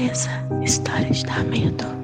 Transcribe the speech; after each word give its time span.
acesa. 0.00 0.30
História 0.62 1.10
de 1.10 1.24
dar 1.24 1.44
medo. 1.44 2.00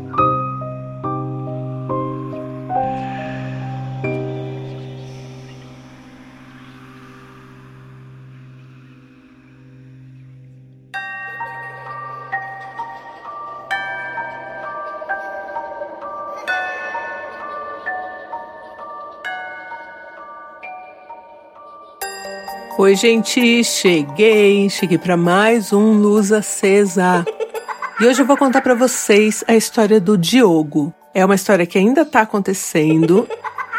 Oi, 22.79 22.95
gente, 22.95 23.65
cheguei, 23.65 24.69
cheguei 24.69 24.99
para 24.99 25.17
mais 25.17 25.73
um 25.73 25.95
Luz 25.95 26.31
Acesa. 26.31 27.25
E 27.99 28.05
hoje 28.07 28.21
eu 28.21 28.27
vou 28.27 28.36
contar 28.36 28.61
para 28.61 28.75
vocês 28.75 29.43
a 29.49 29.55
história 29.55 29.99
do 29.99 30.18
Diogo. 30.18 30.93
É 31.14 31.25
uma 31.25 31.35
história 31.35 31.64
que 31.64 31.79
ainda 31.79 32.05
tá 32.05 32.20
acontecendo, 32.20 33.27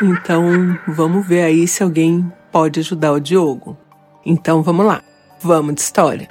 então 0.02 0.75
vamos 0.88 1.27
ver 1.27 1.44
aí 1.44 1.67
se 1.67 1.84
alguém 1.84 2.34
pode 2.52 2.80
ajudar 2.80 3.11
o 3.11 3.20
Diogo. 3.20 3.77
Então 4.25 4.63
vamos 4.63 4.88
lá, 4.88 5.03
vamos 5.39 5.75
de 5.75 5.81
história. 5.81 6.27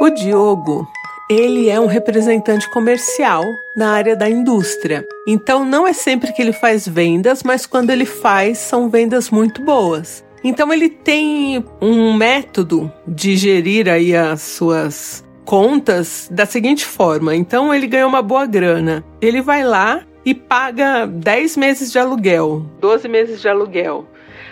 O 0.00 0.10
Diogo 0.10 0.88
ele 1.28 1.68
é 1.68 1.80
um 1.80 1.86
representante 1.86 2.68
comercial 2.70 3.44
na 3.74 3.92
área 3.92 4.16
da 4.16 4.28
indústria. 4.28 5.06
Então 5.26 5.64
não 5.64 5.86
é 5.86 5.92
sempre 5.92 6.32
que 6.32 6.42
ele 6.42 6.52
faz 6.52 6.86
vendas, 6.86 7.42
mas 7.42 7.66
quando 7.66 7.90
ele 7.90 8.04
faz, 8.04 8.58
são 8.58 8.88
vendas 8.88 9.30
muito 9.30 9.62
boas. 9.62 10.24
Então 10.44 10.72
ele 10.72 10.88
tem 10.88 11.64
um 11.80 12.12
método 12.12 12.92
de 13.06 13.36
gerir 13.36 13.88
aí 13.88 14.14
as 14.14 14.42
suas 14.42 15.24
contas 15.44 16.28
da 16.30 16.44
seguinte 16.44 16.84
forma. 16.84 17.34
Então 17.34 17.72
ele 17.72 17.86
ganha 17.86 18.06
uma 18.06 18.22
boa 18.22 18.44
grana. 18.46 19.04
Ele 19.20 19.40
vai 19.40 19.64
lá 19.64 20.02
e 20.24 20.34
paga 20.34 21.06
10 21.06 21.56
meses 21.56 21.92
de 21.92 21.98
aluguel, 21.98 22.64
12 22.80 23.08
meses 23.08 23.40
de 23.40 23.48
aluguel. 23.48 24.06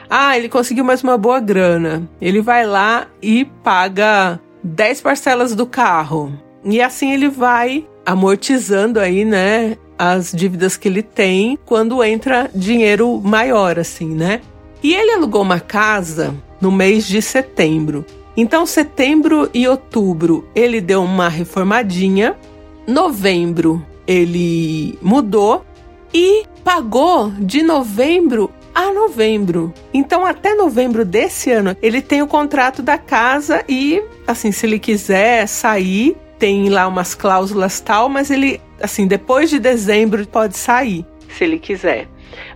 Ah, 0.09 0.37
ele 0.37 0.49
conseguiu 0.49 0.85
mais 0.85 1.03
uma 1.03 1.17
boa 1.17 1.39
grana. 1.39 2.09
Ele 2.21 2.41
vai 2.41 2.67
lá 2.67 3.07
e 3.23 3.45
paga 3.45 4.41
10 4.63 5.01
parcelas 5.01 5.55
do 5.55 5.67
carro. 5.67 6.33
E 6.65 6.81
assim 6.81 7.13
ele 7.13 7.29
vai 7.29 7.87
amortizando 8.05 8.99
aí, 8.99 9.25
né, 9.25 9.77
as 9.99 10.33
dívidas 10.33 10.77
que 10.77 10.89
ele 10.89 11.03
tem 11.03 11.59
quando 11.65 12.03
entra 12.03 12.51
dinheiro 12.55 13.21
maior, 13.21 13.79
assim, 13.79 14.09
né? 14.15 14.41
E 14.83 14.95
ele 14.95 15.13
alugou 15.13 15.43
uma 15.43 15.61
casa 15.61 16.35
no 16.61 16.73
mês 16.73 17.07
de 17.07 17.21
setembro. 17.21 18.05
Então, 18.37 18.65
setembro 18.65 19.51
e 19.53 19.69
outubro 19.69 20.49
ele 20.55 20.81
deu 20.81 21.03
uma 21.03 21.29
reformadinha. 21.29 22.35
Novembro 22.87 23.85
ele 24.07 24.99
mudou 25.03 25.65
e 26.13 26.45
pagou 26.65 27.31
de 27.39 27.63
novembro 27.63 28.51
a 28.75 28.93
novembro. 28.93 29.73
Então, 29.93 30.25
até 30.25 30.55
novembro 30.55 31.05
desse 31.05 31.51
ano, 31.51 31.77
ele 31.83 32.01
tem 32.01 32.23
o 32.23 32.27
contrato 32.27 32.83
da 32.83 32.97
casa 32.97 33.65
e, 33.69 34.03
assim, 34.27 34.51
se 34.51 34.67
ele 34.67 34.79
quiser 34.79 35.47
sair, 35.47 36.17
tem 36.41 36.71
lá 36.71 36.89
umas 36.89 37.15
cláusulas 37.15 37.79
tal, 37.81 38.09
mas 38.09 38.31
ele, 38.31 38.61
assim, 38.83 39.07
depois 39.07 39.51
de 39.51 39.59
dezembro 39.59 40.27
pode 40.27 40.57
sair, 40.57 41.05
se 41.29 41.45
ele 41.45 41.59
quiser. 41.59 42.09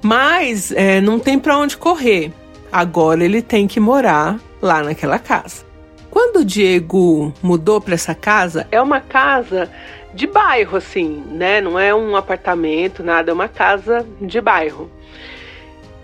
Mas 0.03 0.73
é, 0.73 1.01
não 1.03 1.21
tem 1.21 1.39
para 1.39 1.59
onde 1.59 1.77
correr. 1.77 2.33
Agora 2.73 3.23
ele 3.23 3.43
tem 3.43 3.69
que 3.69 3.79
morar 3.79 4.41
lá 4.61 4.83
naquela 4.83 5.19
casa. 5.19 5.65
Quando 6.11 6.39
o 6.39 6.45
Diego 6.45 7.33
mudou 7.43 7.81
para 7.81 7.95
essa 7.95 8.15
casa, 8.15 8.67
é 8.73 8.81
uma 8.81 9.01
casa 9.01 9.71
de 10.15 10.27
bairro, 10.27 10.79
assim, 10.79 11.23
né? 11.31 11.61
Não 11.61 11.79
é 11.79 11.95
um 11.95 12.17
apartamento, 12.17 13.03
nada, 13.03 13.31
é 13.31 13.35
uma 13.35 13.49
casa 13.49 14.07
de 14.21 14.41
bairro. 14.41 14.91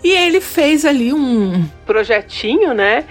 E 0.03 0.11
ele 0.11 0.39
fez 0.39 0.85
ali 0.85 1.11
um 1.13 1.65
projetinho, 1.85 2.73
né? 2.73 3.05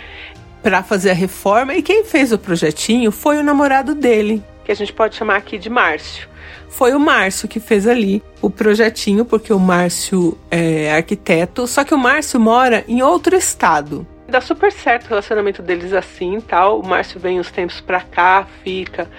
Para 0.62 0.82
fazer 0.82 1.10
a 1.10 1.14
reforma. 1.14 1.74
E 1.74 1.82
quem 1.82 2.04
fez 2.04 2.32
o 2.32 2.38
projetinho 2.38 3.10
foi 3.10 3.38
o 3.38 3.42
namorado 3.42 3.94
dele, 3.94 4.42
que 4.70 4.72
a 4.72 4.76
gente 4.76 4.92
pode 4.92 5.16
chamar 5.16 5.34
aqui 5.34 5.58
de 5.58 5.68
Márcio. 5.68 6.28
Foi 6.68 6.94
o 6.94 7.00
Márcio 7.00 7.48
que 7.48 7.58
fez 7.58 7.88
ali 7.88 8.22
o 8.40 8.48
projetinho, 8.48 9.24
porque 9.24 9.52
o 9.52 9.58
Márcio 9.58 10.38
é 10.48 10.92
arquiteto, 10.92 11.66
só 11.66 11.82
que 11.82 11.92
o 11.92 11.98
Márcio 11.98 12.38
mora 12.38 12.84
em 12.86 13.02
outro 13.02 13.34
estado. 13.34 14.06
Dá 14.28 14.40
super 14.40 14.70
certo 14.70 15.06
o 15.06 15.08
relacionamento 15.08 15.60
deles 15.60 15.92
assim 15.92 16.40
tal. 16.40 16.78
O 16.78 16.86
Márcio 16.86 17.18
vem 17.18 17.40
uns 17.40 17.50
tempos 17.50 17.80
pra 17.80 18.00
cá, 18.00 18.46
fica 18.62 19.10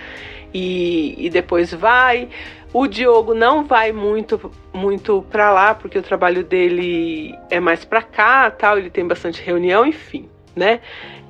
e, 0.54 1.16
e 1.18 1.30
depois 1.30 1.74
vai. 1.74 2.30
O 2.72 2.88
Diogo 2.88 3.34
não 3.34 3.66
vai 3.66 3.92
muito 3.92 4.50
muito 4.74 5.22
para 5.30 5.52
lá 5.52 5.76
porque 5.76 6.00
o 6.00 6.02
trabalho 6.02 6.46
dele 6.46 7.38
é 7.50 7.60
mais 7.60 7.84
para 7.84 8.02
cá, 8.02 8.50
tal, 8.50 8.78
ele 8.78 8.90
tem 8.90 9.06
bastante 9.06 9.42
reunião, 9.42 9.86
enfim, 9.86 10.30
né? 10.56 10.80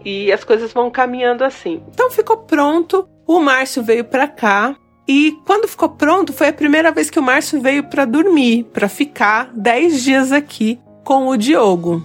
E 0.05 0.31
as 0.31 0.43
coisas 0.43 0.71
vão 0.71 0.91
caminhando 0.91 1.43
assim. 1.43 1.81
Então 1.91 2.11
ficou 2.11 2.37
pronto 2.37 3.09
o 3.35 3.41
Márcio 3.41 3.83
veio 3.83 4.03
para 4.03 4.27
cá 4.27 4.75
e 5.07 5.37
quando 5.45 5.67
ficou 5.67 5.89
pronto, 5.89 6.31
foi 6.31 6.47
a 6.47 6.53
primeira 6.53 6.91
vez 6.91 7.09
que 7.09 7.19
o 7.19 7.23
Márcio 7.23 7.59
veio 7.59 7.83
para 7.83 8.05
dormir, 8.05 8.63
para 8.71 8.87
ficar 8.87 9.51
10 9.53 10.03
dias 10.03 10.31
aqui 10.31 10.79
com 11.03 11.27
o 11.27 11.37
Diogo. 11.37 12.03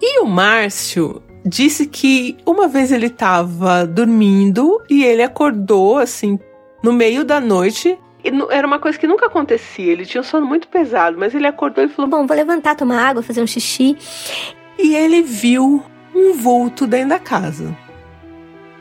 E 0.00 0.20
o 0.20 0.26
Márcio 0.26 1.22
disse 1.44 1.86
que 1.86 2.36
uma 2.44 2.68
vez 2.68 2.92
ele 2.92 3.06
estava 3.06 3.86
dormindo 3.86 4.82
e 4.90 5.04
ele 5.04 5.22
acordou 5.22 5.98
assim 5.98 6.38
no 6.82 6.92
meio 6.92 7.24
da 7.24 7.40
noite. 7.40 7.96
E 8.24 8.30
era 8.50 8.66
uma 8.66 8.78
coisa 8.78 8.98
que 8.98 9.06
nunca 9.06 9.26
acontecia. 9.26 9.92
Ele 9.92 10.04
tinha 10.04 10.20
um 10.20 10.24
sono 10.24 10.46
muito 10.46 10.68
pesado, 10.68 11.16
mas 11.18 11.34
ele 11.34 11.46
acordou 11.46 11.84
e 11.84 11.88
falou: 11.88 12.10
Bom, 12.10 12.26
vou 12.26 12.36
levantar, 12.36 12.74
tomar 12.74 13.08
água, 13.08 13.22
fazer 13.22 13.42
um 13.42 13.46
xixi. 13.46 13.96
E 14.78 14.94
ele 14.94 15.22
viu 15.22 15.82
um 16.14 16.34
vulto 16.34 16.86
dentro 16.86 17.10
da 17.10 17.18
casa. 17.18 17.76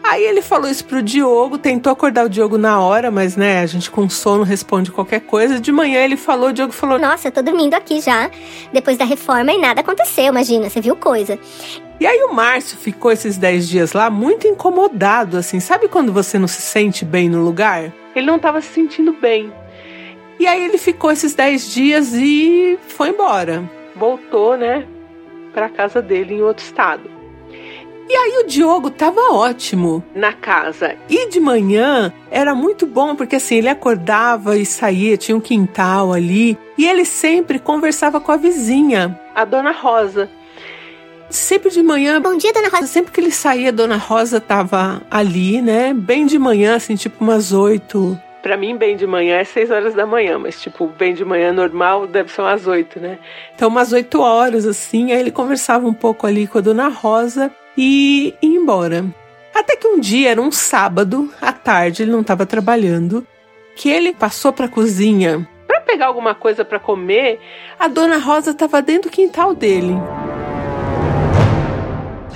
Aí 0.04 0.24
ele 0.24 0.42
falou 0.42 0.70
isso 0.70 0.84
pro 0.84 1.02
Diogo, 1.02 1.58
tentou 1.58 1.92
acordar 1.92 2.26
o 2.26 2.30
Diogo 2.30 2.58
na 2.58 2.80
hora, 2.82 3.12
mas 3.12 3.36
né, 3.36 3.62
a 3.62 3.66
gente 3.66 3.92
com 3.92 4.10
sono 4.10 4.44
responde 4.44 4.92
qualquer 4.92 5.22
coisa. 5.22 5.60
De 5.60 5.72
manhã 5.72 6.04
ele 6.04 6.18
falou, 6.18 6.50
o 6.50 6.54
Diogo 6.54 6.74
falou: 6.74 6.98
Nossa, 6.98 7.28
eu 7.28 7.32
tô 7.32 7.42
dormindo 7.42 7.76
aqui 7.76 8.02
já, 8.02 8.30
depois 8.74 8.98
da 8.98 9.06
reforma 9.06 9.52
e 9.52 9.60
nada 9.60 9.82
aconteceu, 9.82 10.26
imagina, 10.26 10.70
você 10.70 10.82
viu 10.82 10.96
coisa. 10.96 11.38
E 12.00 12.08
aí 12.08 12.24
o 12.24 12.34
Márcio 12.34 12.78
ficou 12.80 13.12
esses 13.12 13.38
10 13.38 13.70
dias 13.70 13.94
lá 13.94 14.10
muito 14.10 14.48
incomodado, 14.48 15.38
assim, 15.38 15.60
sabe 15.60 15.88
quando 15.88 16.12
você 16.12 16.40
não 16.40 16.48
se 16.48 16.62
sente 16.62 17.06
bem 17.06 17.30
no 17.30 17.44
lugar? 17.44 17.94
Ele 18.16 18.26
não 18.26 18.40
tava 18.40 18.60
se 18.60 18.70
sentindo 18.70 19.14
bem. 19.14 19.54
E 20.40 20.48
aí 20.48 20.66
ele 20.66 20.80
ficou 20.80 21.12
esses 21.12 21.36
10 21.36 21.72
dias 21.72 22.14
e 22.16 22.80
foi 22.88 23.10
embora. 23.10 23.64
Voltou, 23.96 24.58
né, 24.58 24.88
pra 25.54 25.70
casa 25.70 26.02
dele 26.02 26.34
em 26.34 26.42
outro 26.42 26.66
estado. 26.66 27.11
E 28.10 28.16
aí 28.16 28.44
o 28.44 28.48
Diogo 28.48 28.90
tava 28.90 29.34
ótimo 29.34 30.04
na 30.14 30.34
casa. 30.34 30.96
E 31.10 31.30
de 31.30 31.40
manhã 31.40 32.12
era 32.30 32.54
muito 32.54 32.86
bom, 32.86 33.16
porque 33.16 33.38
assim, 33.38 33.56
ele 33.56 33.70
acordava 33.70 34.58
e 34.58 34.66
saía, 34.66 35.18
tinha 35.18 35.36
um 35.36 35.42
quintal 35.42 36.12
ali, 36.12 36.58
e 36.78 36.86
ele 36.86 37.06
sempre 37.06 37.58
conversava 37.60 38.20
com 38.20 38.32
a 38.32 38.38
vizinha, 38.38 39.18
a 39.34 39.46
dona 39.46 39.72
Rosa. 39.72 40.30
Sempre 41.30 41.70
de 41.70 41.82
manhã. 41.82 42.22
Bom 42.22 42.36
dia, 42.36 42.52
dona 42.52 42.68
Rosa. 42.68 42.88
Sempre 42.88 43.14
que 43.14 43.22
ele 43.22 43.32
saía, 43.32 43.70
a 43.70 43.72
dona 43.72 43.96
Rosa 43.96 44.42
tava 44.42 45.02
ali, 45.10 45.62
né? 45.62 45.94
Bem 45.94 46.26
de 46.26 46.38
manhã, 46.38 46.76
assim, 46.76 46.96
tipo 46.96 47.24
umas 47.24 47.54
oito. 47.54 48.20
Pra 48.44 48.58
mim, 48.58 48.76
bem 48.76 48.98
de 48.98 49.08
manhã 49.08 49.38
é 49.38 49.44
seis 49.46 49.72
horas 49.72 49.94
da 49.94 50.06
manhã, 50.06 50.38
mas, 50.38 50.60
tipo, 50.60 50.88
bem 50.88 51.14
de 51.14 51.24
manhã 51.24 51.54
normal 51.54 52.08
deve 52.08 52.32
ser 52.32 52.42
umas 52.42 52.68
oito, 52.68 53.00
né? 53.00 53.18
Então, 53.56 53.70
umas 53.70 53.94
oito 53.94 54.20
horas, 54.20 54.68
assim. 54.68 55.14
Aí 55.14 55.20
ele 55.20 55.32
conversava 55.32 55.88
um 55.88 55.94
pouco 55.94 56.28
ali 56.28 56.48
com 56.48 56.58
a 56.58 56.62
dona 56.62 56.90
Rosa 56.90 57.52
e 57.78 58.36
ir 58.42 58.56
embora. 58.56 59.06
Até 59.54 59.76
que 59.76 59.88
um 59.88 60.00
dia, 60.00 60.32
era 60.32 60.42
um 60.42 60.52
sábado, 60.52 61.32
à 61.42 61.52
tarde, 61.52 62.04
ele 62.04 62.12
não 62.12 62.22
estava 62.22 62.46
trabalhando, 62.46 63.26
que 63.76 63.90
ele 63.90 64.14
passou 64.14 64.54
para 64.54 64.66
a 64.66 64.70
cozinha 64.70 65.48
para 65.72 65.82
pegar 65.82 66.08
alguma 66.08 66.36
coisa 66.36 66.66
para 66.66 66.80
comer. 66.80 67.40
A 67.80 67.88
dona 67.88 68.18
Rosa 68.18 68.52
estava 68.52 68.82
dentro 68.82 69.10
do 69.10 69.14
quintal 69.14 69.56
dele. 69.56 69.94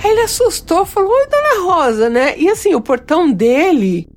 Aí 0.01 0.11
ele 0.11 0.21
assustou, 0.21 0.85
falou: 0.85 1.11
Oi, 1.11 1.27
dona 1.27 1.63
Rosa, 1.65 2.09
né? 2.09 2.37
E 2.37 2.49
assim, 2.49 2.73
o 2.75 2.81
portão 2.81 3.29
dele 3.29 4.07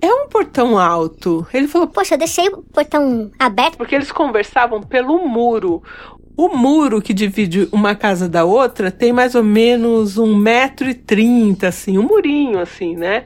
é 0.00 0.12
um 0.12 0.28
portão 0.28 0.78
alto. 0.78 1.46
Ele 1.52 1.66
falou: 1.66 1.88
Poxa, 1.88 2.14
eu 2.14 2.18
deixei 2.18 2.48
o 2.48 2.62
portão 2.62 3.30
aberto. 3.38 3.76
Porque 3.78 3.94
eles 3.94 4.12
conversavam 4.12 4.80
pelo 4.80 5.26
muro. 5.26 5.82
O 6.38 6.56
muro 6.56 7.02
que 7.02 7.12
divide 7.12 7.68
uma 7.72 7.96
casa 7.96 8.28
da 8.28 8.44
outra 8.44 8.92
tem 8.92 9.12
mais 9.12 9.34
ou 9.34 9.42
menos 9.42 10.16
um 10.16 10.36
metro 10.36 10.88
e 10.88 10.94
trinta, 10.94 11.66
assim, 11.66 11.98
um 11.98 12.04
murinho, 12.04 12.60
assim, 12.60 12.94
né? 12.94 13.24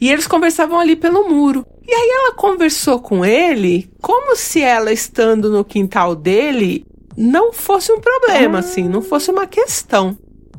E 0.00 0.08
eles 0.08 0.28
conversavam 0.28 0.78
ali 0.78 0.94
pelo 0.94 1.28
muro. 1.28 1.66
E 1.84 1.92
aí 1.92 2.08
ela 2.12 2.34
conversou 2.34 3.00
com 3.00 3.24
ele 3.24 3.90
como 4.00 4.36
se 4.36 4.62
ela 4.62 4.92
estando 4.92 5.50
no 5.50 5.64
quintal 5.64 6.14
dele 6.14 6.86
não 7.16 7.52
fosse 7.52 7.90
um 7.90 8.00
problema, 8.00 8.60
assim, 8.60 8.88
não 8.88 9.02
fosse 9.02 9.32
uma 9.32 9.44
questão. 9.44 10.16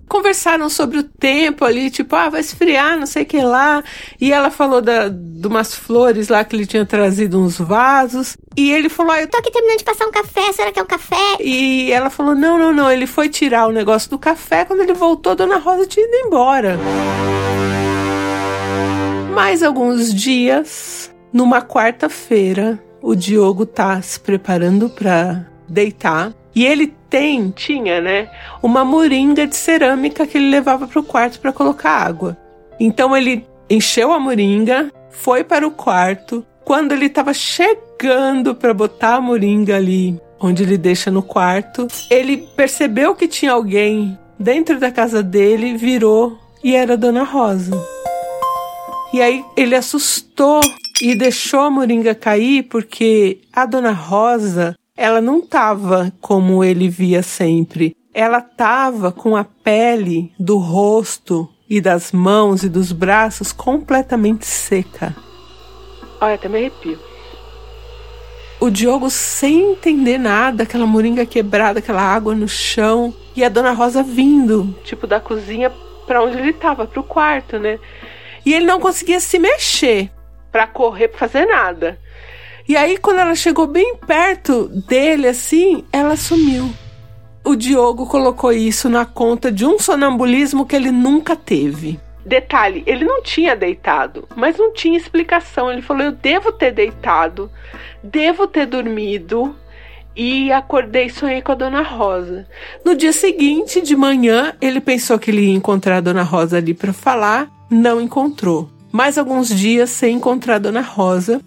Conversaram 0.10 0.70
sobre 0.70 0.98
o 0.98 1.04
tempo 1.04 1.64
ali, 1.64 1.90
tipo, 1.90 2.16
ah, 2.16 2.28
vai 2.30 2.42
esfriar, 2.42 3.00
não 3.00 3.06
sei 3.06 3.24
o 3.24 3.26
que 3.26 3.42
lá. 3.42 3.82
E 4.20 4.34
ela 4.34 4.52
falou 4.52 4.82
da, 4.82 5.08
de 5.08 5.48
umas 5.48 5.74
flores 5.74 6.28
lá 6.28 6.44
que 6.44 6.56
ele 6.56 6.66
tinha 6.66 6.86
trazido 6.86 7.40
uns 7.40 7.58
vasos. 7.58 8.36
E 8.58 8.72
ele 8.72 8.90
falou, 8.90 9.14
ah, 9.14 9.22
eu 9.22 9.30
Tô 9.30 9.38
aqui 9.38 9.52
terminando 9.52 9.78
de 9.78 9.84
passar 9.84 10.08
um 10.08 10.12
café, 10.12 10.50
a 10.50 10.54
senhora 10.54 10.74
quer 10.74 10.82
um 10.82 10.88
café? 10.88 11.38
E 11.40 11.92
ela 11.92 12.10
falou: 12.10 12.34
não, 12.34 12.58
não, 12.58 12.74
não. 12.74 12.92
Ele 12.92 13.06
foi 13.06 13.30
tirar 13.30 13.68
o 13.68 13.72
negócio 13.72 14.10
do 14.10 14.18
café. 14.18 14.66
Quando 14.66 14.82
ele 14.82 14.94
voltou, 14.94 15.36
Dona 15.36 15.58
Rosa 15.58 15.86
tinha 15.86 16.06
ido 16.06 16.28
embora. 16.28 16.78
Mais 19.34 19.62
alguns 19.62 20.14
dias, 20.14 21.14
numa 21.32 21.62
quarta-feira, 21.62 22.84
o 23.02 23.16
Diogo 23.16 23.66
tá 23.66 24.02
se 24.02 24.20
preparando 24.20 24.90
para 24.90 25.46
deitar. 25.68 26.34
E 26.56 26.66
ele 26.66 26.94
tem, 27.10 27.52
tinha, 27.52 28.02
né, 28.02 28.30
uma 28.62 28.84
moringa 28.84 29.46
de 29.46 29.56
cerâmica 29.56 30.26
que 30.26 30.38
ele 30.38 30.50
levava 30.50 30.88
para 30.88 31.00
o 31.00 31.04
quarto 31.04 31.40
para 31.40 31.54
colocar 31.54 31.92
água. 31.92 32.38
Então 32.80 33.16
ele 33.16 33.46
encheu 33.70 34.12
a 34.12 34.20
moringa, 34.20 34.92
foi 35.12 35.44
para 35.44 35.68
o 35.68 35.72
quarto. 35.72 36.46
Quando 36.66 36.92
ele 36.92 37.06
estava 37.06 37.34
chegando 37.34 38.56
para 38.56 38.74
botar 38.74 39.16
a 39.16 39.22
moringa 39.22 39.76
ali, 39.76 40.20
onde 40.40 40.64
ele 40.64 40.78
deixa 40.78 41.12
no 41.12 41.22
quarto, 41.22 41.88
ele 42.10 42.38
percebeu 42.38 43.16
que 43.16 43.28
tinha 43.28 43.52
alguém 43.52 44.18
dentro 44.38 44.80
da 44.80 44.92
casa 44.92 45.22
dele, 45.22 45.78
virou 45.78 46.38
e 46.64 46.76
era 46.76 46.94
a 46.94 46.98
Dona 46.98 47.24
Rosa. 47.24 47.72
E 49.12 49.22
aí 49.22 49.44
ele 49.58 49.76
assustou 49.76 50.62
e 51.02 51.16
deixou 51.16 51.62
a 51.62 51.70
moringa 51.70 52.14
cair 52.14 52.64
porque 52.64 53.42
a 53.52 53.66
Dona 53.66 53.92
Rosa 53.92 54.76
ela 55.00 55.22
não 55.22 55.40
tava 55.40 56.12
como 56.20 56.62
ele 56.62 56.90
via 56.90 57.24
sempre. 57.24 57.96
Ela 58.14 58.42
tava 58.42 59.14
com 59.14 59.34
a 59.34 59.46
pele 59.46 60.34
do 60.38 60.58
rosto 60.58 61.48
e 61.70 61.80
das 61.80 62.12
mãos 62.12 62.64
e 62.64 62.70
dos 62.70 62.92
braços 62.92 63.54
completamente 63.54 64.46
seca. 64.46 65.16
Olha, 66.20 66.34
até 66.34 66.50
me 66.50 66.58
arrepio. 66.58 67.00
O 68.60 68.70
Diogo, 68.70 69.10
sem 69.10 69.72
entender 69.72 70.18
nada, 70.18 70.64
aquela 70.64 70.86
moringa 70.86 71.26
quebrada, 71.26 71.80
aquela 71.80 72.02
água 72.02 72.36
no 72.36 72.50
chão, 72.50 73.14
e 73.34 73.42
a 73.42 73.48
Dona 73.48 73.72
Rosa 73.72 74.04
vindo, 74.04 74.76
tipo, 74.84 75.08
da 75.08 75.22
cozinha 75.22 75.72
para 76.06 76.22
onde 76.22 76.38
ele 76.38 76.52
tava, 76.52 76.86
pro 76.86 77.04
quarto, 77.04 77.58
né? 77.58 77.80
E 78.46 78.54
ele 78.54 78.66
não 78.66 78.82
conseguia 78.82 79.22
se 79.22 79.40
mexer 79.40 80.12
para 80.52 80.68
correr, 80.68 81.08
pra 81.08 81.20
fazer 81.20 81.46
nada. 81.46 81.98
E 82.70 82.78
aí, 82.78 83.00
quando 83.00 83.18
ela 83.18 83.34
chegou 83.34 83.66
bem 83.66 83.96
perto 83.96 84.68
dele, 84.88 85.28
assim, 85.28 85.84
ela 85.92 86.16
sumiu. 86.16 86.70
O 87.44 87.56
Diogo 87.56 88.06
colocou 88.06 88.52
isso 88.54 88.88
na 88.88 89.08
conta 89.08 89.52
de 89.52 89.66
um 89.66 89.80
sonambulismo 89.80 90.68
que 90.68 90.76
ele 90.76 90.92
nunca 90.92 91.36
teve. 91.36 92.00
Detalhe, 92.24 92.84
ele 92.86 93.04
não 93.06 93.24
tinha 93.24 93.56
deitado, 93.56 94.28
mas 94.36 94.56
não 94.56 94.72
tinha 94.72 94.96
explicação. 94.96 95.72
Ele 95.72 95.82
falou: 95.82 96.04
Eu 96.04 96.12
devo 96.12 96.52
ter 96.52 96.72
deitado, 96.72 97.50
devo 98.04 98.46
ter 98.46 98.68
dormido. 98.68 99.56
E 100.16 100.52
acordei 100.52 101.06
e 101.06 101.10
sonhei 101.10 101.42
com 101.42 101.54
a 101.54 101.56
Dona 101.56 101.82
Rosa. 101.82 102.46
No 102.86 102.94
dia 102.94 103.14
seguinte, 103.14 103.82
de 103.82 103.96
manhã, 103.96 104.54
ele 104.62 104.82
pensou 104.82 105.18
que 105.18 105.32
ele 105.32 105.48
ia 105.48 105.56
encontrar 105.56 105.98
a 105.98 106.02
Dona 106.02 106.24
Rosa 106.24 106.58
ali 106.58 106.76
para 106.76 106.94
falar, 106.94 107.50
não 107.70 108.00
encontrou. 108.00 108.70
Mais 108.92 109.18
alguns 109.18 109.48
dias 109.48 109.90
sem 109.92 110.18
encontrar 110.18 110.56
a 110.56 110.60
Dona 110.60 110.82
Rosa, 110.82 111.40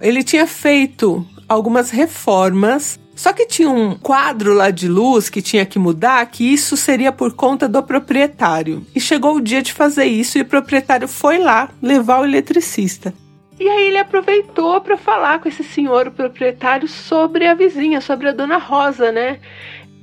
ele 0.00 0.22
tinha 0.22 0.46
feito 0.46 1.26
algumas 1.48 1.90
reformas, 1.90 2.98
só 3.14 3.32
que 3.32 3.46
tinha 3.46 3.70
um 3.70 3.96
quadro 3.96 4.52
lá 4.52 4.70
de 4.70 4.88
luz 4.88 5.28
que 5.30 5.40
tinha 5.40 5.64
que 5.64 5.78
mudar, 5.78 6.26
que 6.26 6.44
isso 6.44 6.76
seria 6.76 7.10
por 7.10 7.32
conta 7.32 7.68
do 7.68 7.82
proprietário. 7.82 8.84
E 8.94 9.00
chegou 9.00 9.36
o 9.36 9.40
dia 9.40 9.62
de 9.62 9.72
fazer 9.72 10.04
isso 10.04 10.38
e 10.38 10.42
o 10.42 10.46
proprietário 10.46 11.08
foi 11.08 11.38
lá 11.38 11.70
levar 11.80 12.20
o 12.20 12.24
eletricista. 12.24 13.14
E 13.58 13.66
aí 13.66 13.86
ele 13.86 13.98
aproveitou 13.98 14.80
para 14.82 14.98
falar 14.98 15.40
com 15.40 15.48
esse 15.48 15.64
senhor, 15.64 16.08
o 16.08 16.10
proprietário, 16.10 16.86
sobre 16.86 17.46
a 17.46 17.54
vizinha, 17.54 18.02
sobre 18.02 18.28
a 18.28 18.32
dona 18.32 18.58
Rosa, 18.58 19.10
né? 19.10 19.38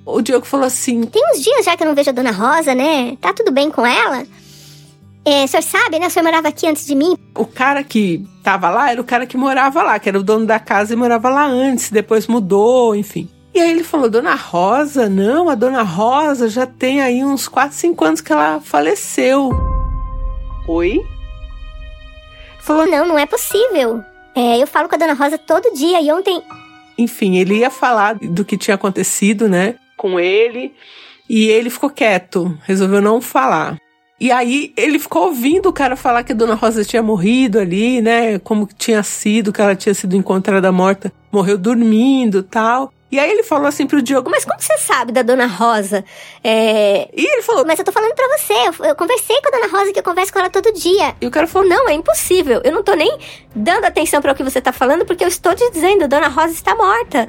O 0.03 0.21
Diogo 0.21 0.45
falou 0.45 0.65
assim: 0.65 1.03
Tem 1.03 1.21
uns 1.31 1.41
dias 1.41 1.63
já 1.63 1.77
que 1.77 1.83
eu 1.83 1.87
não 1.87 1.93
vejo 1.93 2.09
a 2.09 2.13
dona 2.13 2.31
Rosa, 2.31 2.73
né? 2.73 3.15
Tá 3.21 3.31
tudo 3.31 3.51
bem 3.51 3.69
com 3.69 3.85
ela? 3.85 4.25
É, 5.25 5.45
o 5.45 5.47
senhor 5.47 5.63
sabe, 5.63 5.99
né? 5.99 6.07
O 6.07 6.09
senhor 6.09 6.23
morava 6.23 6.49
aqui 6.49 6.67
antes 6.67 6.85
de 6.85 6.95
mim. 6.95 7.15
O 7.35 7.45
cara 7.45 7.83
que 7.83 8.25
tava 8.43 8.69
lá 8.69 8.91
era 8.91 8.99
o 8.99 9.05
cara 9.05 9.25
que 9.25 9.37
morava 9.37 9.81
lá, 9.81 9.97
que 9.97 10.09
era 10.09 10.19
o 10.19 10.23
dono 10.23 10.45
da 10.45 10.59
casa 10.59 10.93
e 10.93 10.97
morava 10.97 11.29
lá 11.29 11.45
antes, 11.45 11.89
depois 11.89 12.27
mudou, 12.27 12.93
enfim. 12.95 13.29
E 13.53 13.59
aí 13.59 13.71
ele 13.71 13.83
falou: 13.83 14.09
Dona 14.09 14.35
Rosa, 14.35 15.07
não, 15.07 15.47
a 15.47 15.55
Dona 15.55 15.83
Rosa 15.83 16.49
já 16.49 16.65
tem 16.65 17.01
aí 17.01 17.23
uns 17.23 17.47
4, 17.47 17.75
5 17.75 18.05
anos 18.05 18.21
que 18.21 18.33
ela 18.33 18.59
faleceu. 18.59 19.51
Oi? 20.67 20.99
Falou: 22.59 22.85
Não, 22.85 23.07
não 23.07 23.19
é 23.19 23.25
possível. 23.25 24.03
É, 24.35 24.61
eu 24.61 24.67
falo 24.67 24.89
com 24.89 24.95
a 24.95 24.97
Dona 24.97 25.13
Rosa 25.13 25.37
todo 25.37 25.73
dia 25.73 26.01
e 26.01 26.11
ontem. 26.11 26.41
Enfim, 26.97 27.37
ele 27.37 27.59
ia 27.59 27.69
falar 27.69 28.15
do 28.15 28.43
que 28.43 28.57
tinha 28.57 28.75
acontecido, 28.75 29.47
né, 29.47 29.75
com 29.97 30.19
ele, 30.19 30.73
e 31.29 31.47
ele 31.47 31.69
ficou 31.69 31.89
quieto, 31.89 32.55
resolveu 32.63 33.01
não 33.01 33.19
falar. 33.19 33.77
E 34.23 34.31
aí 34.31 34.71
ele 34.77 34.99
ficou 34.99 35.23
ouvindo 35.23 35.67
o 35.67 35.73
cara 35.73 35.97
falar 35.97 36.23
que 36.23 36.31
a 36.31 36.35
Dona 36.35 36.55
Rosa 36.55 36.85
tinha 36.85 37.03
morrido 37.03 37.59
ali, 37.59 38.01
né? 38.01 38.39
Como 38.39 38.65
tinha 38.77 39.03
sido, 39.03 39.51
que 39.51 39.61
ela 39.61 39.75
tinha 39.75 39.93
sido 39.93 40.15
encontrada 40.15 40.71
morta, 40.71 41.11
morreu 41.29 41.57
dormindo 41.57 42.41
tal. 42.41 42.93
E 43.11 43.19
aí 43.19 43.29
ele 43.29 43.43
falou 43.43 43.67
assim 43.67 43.85
pro 43.85 44.01
Diogo, 44.01 44.29
Mas 44.31 44.45
como 44.45 44.57
você 44.61 44.77
sabe 44.77 45.11
da 45.11 45.23
Dona 45.23 45.45
Rosa? 45.45 46.05
É... 46.41 47.09
E 47.13 47.25
ele 47.33 47.41
falou, 47.41 47.65
Mas 47.65 47.77
eu 47.77 47.83
tô 47.83 47.91
falando 47.91 48.15
pra 48.15 48.37
você, 48.37 48.53
eu, 48.53 48.85
eu 48.85 48.95
conversei 48.95 49.41
com 49.41 49.49
a 49.49 49.59
Dona 49.59 49.77
Rosa, 49.77 49.91
que 49.91 49.99
eu 49.99 50.03
converso 50.03 50.31
com 50.31 50.39
ela 50.39 50.49
todo 50.49 50.71
dia. 50.71 51.13
e 51.19 51.27
o 51.27 51.29
cara 51.29 51.45
falou, 51.45 51.67
Não, 51.67 51.89
é 51.89 51.93
impossível. 51.93 52.61
Eu 52.63 52.71
não 52.71 52.81
tô 52.81 52.93
nem 52.93 53.17
dando 53.53 53.83
atenção 53.83 54.21
para 54.21 54.31
o 54.31 54.35
que 54.35 54.41
você 54.41 54.61
tá 54.61 54.71
falando, 54.71 55.03
porque 55.03 55.25
eu 55.25 55.27
estou 55.27 55.53
te 55.53 55.69
dizendo, 55.69 56.05
a 56.05 56.07
Dona 56.07 56.29
Rosa 56.29 56.53
está 56.53 56.73
morta. 56.73 57.27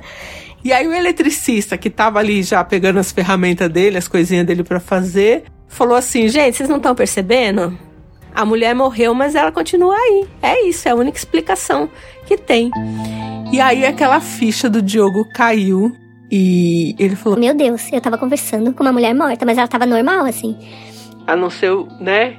E 0.65 0.73
aí 0.73 0.87
o 0.87 0.95
eletricista 0.95 1.77
que 1.77 1.91
tava 1.91 2.21
ali 2.21 2.43
já 2.45 2.63
pegando 2.63 3.01
as 3.01 3.11
ferramentas 3.11 3.69
dele, 3.69 3.99
as 3.99 4.07
coisinhas 4.07 4.47
dele 4.47 4.63
pra 4.63 4.79
fazer, 4.79 5.43
falou 5.75 5.97
assim, 5.97 6.29
gente, 6.29 6.57
vocês 6.57 6.69
não 6.69 6.77
estão 6.77 6.95
percebendo? 6.95 7.77
A 8.35 8.45
mulher 8.45 8.75
morreu, 8.75 9.15
mas 9.15 9.35
ela 9.35 9.53
continua 9.53 9.95
aí. 9.95 10.27
É 10.43 10.67
isso, 10.67 10.89
é 10.89 10.93
a 10.93 10.95
única 10.95 11.19
explicação 11.19 11.89
que 12.27 12.37
tem. 12.37 12.71
E 13.53 13.61
aí 13.61 13.85
aquela 13.85 14.21
ficha 14.21 14.69
do 14.69 14.81
Diogo 14.81 15.29
caiu 15.35 15.93
e 16.31 16.97
ele 16.99 17.15
falou, 17.15 17.39
Meu 17.39 17.55
Deus, 17.55 17.93
eu 17.93 18.01
tava 18.01 18.19
conversando 18.19 18.73
com 18.73 18.83
uma 18.83 18.93
mulher 18.93 19.15
morta, 19.15 19.45
mas 19.45 19.59
ela 19.59 19.69
tava 19.69 19.87
normal, 19.87 20.25
assim. 20.25 20.57
a 21.27 21.37
não 21.37 21.51
ser, 21.51 21.71
né, 22.01 22.37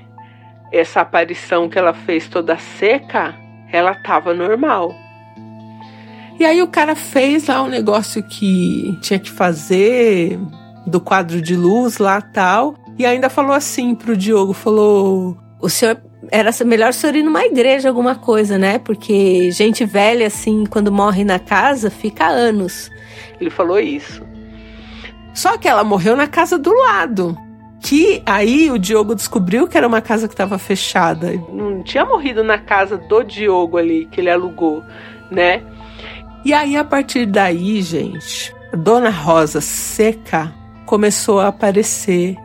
essa 0.72 1.02
aparição 1.02 1.70
que 1.70 1.78
ela 1.78 1.94
fez 1.94 2.28
toda 2.28 2.58
seca, 2.58 3.36
ela 3.72 3.96
tava 3.96 4.34
normal. 4.34 4.94
E 6.40 6.46
aí 6.46 6.62
o 6.62 6.68
cara 6.68 6.96
fez 6.96 7.48
lá 7.48 7.64
um 7.64 7.68
negócio 7.68 8.22
que 8.24 8.98
tinha 9.02 9.18
que 9.18 9.32
fazer 9.32 10.38
do 10.86 11.00
quadro 11.00 11.42
de 11.42 11.56
luz 11.56 11.98
lá 11.98 12.22
tal, 12.22 12.76
e 12.98 13.06
ainda 13.06 13.30
falou 13.30 13.54
assim 13.54 13.96
pro 13.96 14.16
Diogo, 14.18 14.54
falou: 14.54 15.38
"O 15.60 15.70
senhor 15.70 15.98
era 16.32 16.52
melhor 16.66 16.90
o 16.90 16.94
senhor 16.94 17.16
ir 17.16 17.24
numa 17.24 17.46
igreja 17.46 17.90
alguma 17.90 18.16
coisa, 18.16 18.58
né? 18.58 18.80
Porque 18.80 19.52
gente 19.52 19.86
velha 19.86 20.28
assim, 20.28 20.66
quando 20.66 20.92
morre 20.92 21.24
na 21.24 21.40
casa, 21.40 21.90
fica 21.90 22.26
anos". 22.28 22.90
Ele 23.40 23.50
falou 23.50 23.80
isso. 23.80 24.24
Só 25.34 25.58
que 25.58 25.68
ela 25.68 25.84
morreu 25.84 26.16
na 26.16 26.28
casa 26.28 26.58
do 26.58 26.72
lado. 26.72 27.38
Que 27.82 28.24
aí 28.26 28.72
o 28.72 28.80
Diogo 28.80 29.14
descobriu 29.14 29.68
que 29.68 29.78
era 29.78 29.88
uma 29.88 30.02
casa 30.02 30.28
que 30.28 30.34
estava 30.34 30.58
fechada. 30.58 31.34
Não 31.52 31.84
tinha 31.84 32.06
morrido 32.06 32.44
na 32.44 32.58
casa 32.58 32.98
do 32.98 33.22
Diogo 33.22 33.78
ali, 33.78 34.08
que 34.10 34.22
ele 34.22 34.30
alugou, 34.32 34.82
né? 35.30 35.62
E 36.44 36.54
aí, 36.54 36.78
a 36.78 36.84
partir 36.84 37.26
daí, 37.26 37.82
gente, 37.82 38.56
a 38.72 38.78
Dona 38.78 39.10
Rosa 39.10 39.62
seca 39.62 40.54
começou 40.86 41.40
a 41.40 41.48
aparecer 41.48 42.36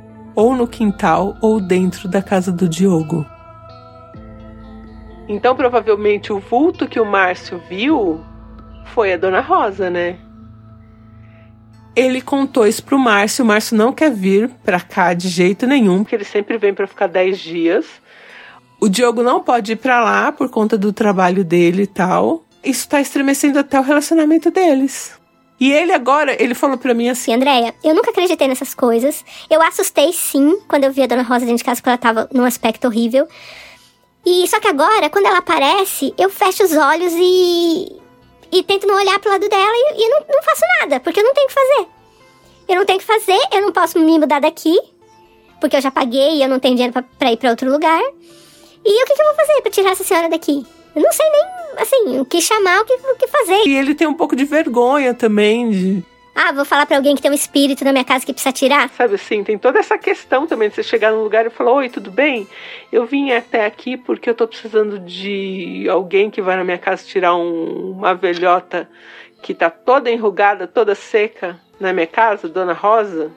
ou 0.41 0.57
no 0.57 0.67
quintal 0.67 1.37
ou 1.43 1.61
dentro 1.61 2.09
da 2.09 2.23
casa 2.23 2.51
do 2.51 2.67
Diogo. 2.67 3.27
Então, 5.29 5.55
provavelmente, 5.55 6.33
o 6.33 6.41
vulto 6.41 6.89
que 6.89 6.99
o 6.99 7.05
Márcio 7.05 7.61
viu 7.69 8.25
foi 8.87 9.13
a 9.13 9.19
Dona 9.19 9.43
Rosa, 9.43 9.91
né? 9.91 10.17
Ele 11.95 12.23
contou 12.23 12.67
isso 12.67 12.83
pro 12.83 12.99
Márcio. 12.99 13.45
O 13.45 13.47
Márcio 13.49 13.77
não 13.77 13.93
quer 13.93 14.11
vir 14.11 14.49
pra 14.65 14.81
cá 14.81 15.13
de 15.13 15.29
jeito 15.29 15.67
nenhum, 15.67 16.05
porque 16.05 16.17
ele 16.17 16.25
sempre 16.25 16.57
vem 16.57 16.73
pra 16.73 16.87
ficar 16.87 17.07
10 17.07 17.39
dias. 17.39 17.87
O 18.81 18.89
Diogo 18.89 19.23
não 19.23 19.43
pode 19.43 19.73
ir 19.73 19.77
pra 19.77 20.03
lá 20.03 20.33
por 20.33 20.49
conta 20.49 20.79
do 20.79 20.91
trabalho 20.91 21.45
dele 21.45 21.83
e 21.83 21.87
tal. 21.87 22.47
Isso 22.65 22.89
tá 22.89 22.99
estremecendo 22.99 23.59
até 23.59 23.79
o 23.79 23.83
relacionamento 23.83 24.51
deles. 24.51 25.20
E 25.61 25.71
ele 25.71 25.93
agora, 25.93 26.43
ele 26.43 26.55
falou 26.55 26.79
pra 26.79 26.95
mim 26.95 27.11
assim: 27.11 27.35
Andréia, 27.35 27.75
eu 27.85 27.95
nunca 27.95 28.11
acreditei 28.11 28.49
nessas 28.49 28.75
coisas. 28.75 29.23
Eu 29.51 29.61
assustei 29.61 30.11
sim 30.11 30.59
quando 30.67 30.85
eu 30.85 30.93
vi 30.93 31.03
a 31.03 31.07
Dona 31.07 31.23
Rosa 31.23 31.41
dentro 31.41 31.59
de 31.59 31.65
casa, 31.65 31.81
porque 31.81 31.91
ela 31.91 31.99
tava 31.99 32.29
num 32.33 32.45
aspecto 32.45 32.87
horrível. 32.87 33.29
E 34.25 34.49
só 34.49 34.59
que 34.59 34.69
agora, 34.69 35.11
quando 35.11 35.27
ela 35.27 35.39
aparece, 35.39 36.15
eu 36.17 36.31
fecho 36.31 36.65
os 36.65 36.73
olhos 36.73 37.13
e. 37.15 37.93
e 38.51 38.63
tento 38.63 38.87
não 38.87 38.97
olhar 38.97 39.19
pro 39.19 39.31
lado 39.31 39.47
dela 39.47 39.73
e, 39.75 40.03
e 40.03 40.09
não, 40.09 40.21
não 40.31 40.43
faço 40.43 40.63
nada, 40.81 40.99
porque 41.01 41.21
eu 41.21 41.25
não 41.25 41.35
tenho 41.35 41.47
o 41.47 41.49
que 41.49 41.55
fazer. 41.55 41.89
Eu 42.67 42.77
não 42.77 42.87
tenho 42.87 42.99
o 42.99 43.01
que 43.01 43.07
fazer, 43.07 43.41
eu 43.53 43.61
não 43.61 43.73
posso 43.73 43.99
me 43.99 44.19
mudar 44.19 44.41
daqui, 44.41 44.79
porque 45.61 45.77
eu 45.77 45.81
já 45.83 45.91
paguei 45.91 46.37
e 46.37 46.43
eu 46.43 46.49
não 46.49 46.59
tenho 46.59 46.75
dinheiro 46.75 47.05
pra 47.19 47.33
ir 47.33 47.37
pra 47.37 47.51
outro 47.51 47.71
lugar. 47.71 48.03
E 48.83 49.03
o 49.03 49.07
que, 49.07 49.15
que 49.15 49.21
eu 49.21 49.27
vou 49.27 49.35
fazer 49.35 49.61
pra 49.61 49.71
tirar 49.71 49.91
essa 49.91 50.05
senhora 50.05 50.31
daqui? 50.31 50.65
Eu 50.95 51.03
não 51.03 51.13
sei 51.13 51.29
nem, 51.31 51.43
assim, 51.79 52.21
o 52.21 52.25
que 52.25 52.41
chamar, 52.41 52.81
o 52.81 52.85
que, 52.85 52.95
o 52.95 53.17
que 53.17 53.27
fazer. 53.29 53.67
E 53.67 53.77
ele 53.77 53.95
tem 53.95 54.07
um 54.07 54.15
pouco 54.15 54.35
de 54.35 54.45
vergonha 54.45 55.15
também 55.15 55.71
de. 55.71 56.03
Ah, 56.35 56.53
vou 56.53 56.65
falar 56.65 56.87
pra 56.87 56.97
alguém 56.97 57.15
que 57.15 57.23
tem 57.23 57.31
um 57.31 57.35
espírito 57.35 57.85
na 57.85 57.93
minha 57.93 58.05
casa 58.05 58.25
que 58.25 58.33
precisa 58.33 58.53
tirar? 58.53 58.89
Sabe 58.91 59.17
assim, 59.17 59.43
tem 59.43 59.59
toda 59.59 59.79
essa 59.79 59.99
questão 59.99 60.47
também 60.47 60.69
de 60.69 60.77
você 60.77 60.83
chegar 60.83 61.13
num 61.13 61.23
lugar 61.23 61.47
e 61.47 61.51
falar: 61.51 61.73
Oi, 61.73 61.89
tudo 61.89 62.11
bem? 62.11 62.47
Eu 62.91 63.05
vim 63.05 63.33
até 63.33 63.67
aqui 63.67 63.97
porque 63.97 64.31
eu 64.31 64.35
tô 64.35 64.47
precisando 64.47 64.99
de 64.99 65.87
alguém 65.89 66.31
que 66.31 66.41
vai 66.41 66.57
na 66.57 66.65
minha 66.65 66.79
casa 66.79 67.05
tirar 67.05 67.35
um, 67.37 67.93
uma 67.93 68.15
velhota 68.15 68.89
que 69.43 69.55
tá 69.55 69.71
toda 69.71 70.11
enrugada, 70.11 70.67
toda 70.67 70.95
seca 70.95 71.59
na 71.79 71.93
minha 71.93 72.07
casa, 72.07 72.49
Dona 72.49 72.73
Rosa. 72.73 73.33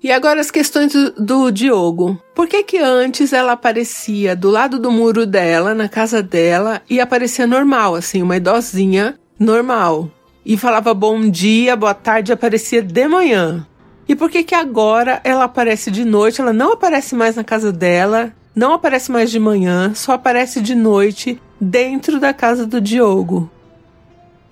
E 0.00 0.12
agora 0.12 0.40
as 0.40 0.50
questões 0.50 0.92
do, 0.92 1.10
do, 1.10 1.50
Diogo. 1.50 2.22
Por 2.32 2.46
que 2.46 2.62
que 2.62 2.78
antes 2.78 3.32
ela 3.32 3.52
aparecia 3.52 4.36
do 4.36 4.48
lado 4.48 4.78
do 4.78 4.92
muro 4.92 5.26
dela, 5.26 5.74
na 5.74 5.88
casa 5.88 6.22
dela, 6.22 6.80
e 6.88 7.00
aparecia 7.00 7.48
normal, 7.48 7.96
assim, 7.96 8.22
uma 8.22 8.36
idosinha 8.36 9.18
normal? 9.36 10.08
E 10.46 10.56
falava 10.56 10.94
bom 10.94 11.28
dia, 11.28 11.74
boa 11.74 11.94
tarde, 11.94 12.32
aparecia 12.32 12.80
de 12.80 13.08
manhã. 13.08 13.66
E 14.08 14.14
por 14.14 14.30
que 14.30 14.44
que 14.44 14.54
agora 14.54 15.20
ela 15.24 15.44
aparece 15.44 15.90
de 15.90 16.04
noite? 16.04 16.40
Ela 16.40 16.52
não 16.52 16.74
aparece 16.74 17.16
mais 17.16 17.34
na 17.34 17.42
casa 17.42 17.72
dela, 17.72 18.32
não 18.54 18.74
aparece 18.74 19.10
mais 19.10 19.32
de 19.32 19.40
manhã, 19.40 19.92
só 19.94 20.12
aparece 20.12 20.60
de 20.60 20.76
noite 20.76 21.42
dentro 21.60 22.20
da 22.20 22.32
casa 22.32 22.64
do 22.64 22.80
Diogo 22.80 23.50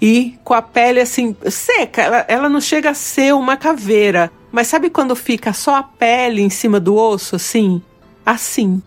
e 0.00 0.38
com 0.44 0.54
a 0.54 0.62
pele 0.62 1.00
assim 1.00 1.34
seca. 1.48 2.02
Ela, 2.02 2.24
ela 2.28 2.48
não 2.48 2.60
chega 2.60 2.90
a 2.90 2.94
ser 2.94 3.34
uma 3.34 3.56
caveira, 3.56 4.30
mas 4.50 4.68
sabe 4.68 4.90
quando 4.90 5.14
fica 5.16 5.52
só 5.52 5.76
a 5.76 5.82
pele 5.82 6.42
em 6.42 6.50
cima 6.50 6.80
do 6.80 6.94
osso 6.94 7.36
assim? 7.36 7.82
Assim. 8.24 8.82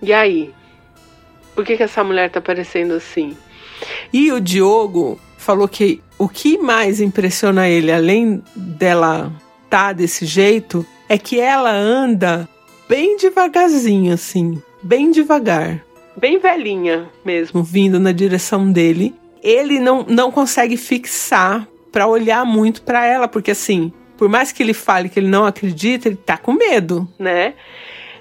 E 0.00 0.12
aí? 0.12 0.52
Por 1.54 1.64
que, 1.64 1.76
que 1.76 1.82
essa 1.82 2.02
mulher 2.02 2.30
tá 2.30 2.40
parecendo 2.40 2.94
assim? 2.94 3.36
E 4.12 4.32
o 4.32 4.40
Diogo 4.40 5.20
falou 5.36 5.68
que 5.68 6.00
o 6.18 6.28
que 6.28 6.56
mais 6.56 7.00
impressiona 7.00 7.68
ele, 7.68 7.92
além 7.92 8.42
dela 8.54 9.32
tá 9.68 9.92
desse 9.92 10.24
jeito, 10.24 10.86
é 11.08 11.18
que 11.18 11.40
ela 11.40 11.70
anda 11.70 12.48
bem 12.88 13.16
devagarzinho, 13.16 14.12
assim, 14.12 14.62
bem 14.82 15.10
devagar. 15.10 15.84
Bem 16.16 16.38
velhinha 16.38 17.08
mesmo, 17.24 17.62
vindo 17.62 17.98
na 17.98 18.12
direção 18.12 18.70
dele 18.70 19.14
ele 19.42 19.80
não, 19.80 20.04
não 20.08 20.30
consegue 20.30 20.76
fixar 20.76 21.66
para 21.90 22.06
olhar 22.06 22.46
muito 22.46 22.82
para 22.82 23.04
ela, 23.04 23.26
porque 23.26 23.50
assim, 23.50 23.92
por 24.22 24.28
mais 24.28 24.52
que 24.52 24.62
ele 24.62 24.72
fale 24.72 25.08
que 25.08 25.18
ele 25.18 25.26
não 25.26 25.44
acredita, 25.44 26.06
ele 26.06 26.14
tá 26.16 26.38
com 26.38 26.52
medo, 26.52 27.12
né? 27.18 27.54